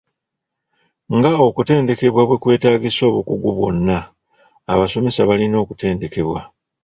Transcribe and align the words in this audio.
Nga 1.15 1.31
okutendekebwa 1.47 2.21
bwe 2.25 2.39
kwetaagisa 2.43 3.01
obukugu 3.09 3.49
bwonna, 3.57 3.97
abasomesa 4.73 5.21
balina 5.29 5.55
okutendekebwa. 5.63 6.39